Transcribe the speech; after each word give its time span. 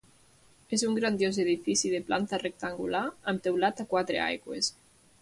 És 0.77 0.83
un 0.87 0.95
grandiós 0.99 1.37
edifici 1.43 1.93
de 1.97 2.01
planta 2.09 2.41
rectangular 2.45 3.05
amb 3.33 3.47
teulat 3.49 3.85
a 3.85 3.87
quatre 3.95 4.27
aigües. 4.33 4.77